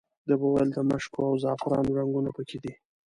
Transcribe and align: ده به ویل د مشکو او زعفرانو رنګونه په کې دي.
ده 0.27 0.33
به 0.39 0.47
ویل 0.53 0.69
د 0.73 0.79
مشکو 0.91 1.19
او 1.29 1.33
زعفرانو 1.43 1.95
رنګونه 1.99 2.29
په 2.37 2.41
کې 2.49 2.57
دي. 2.63 2.73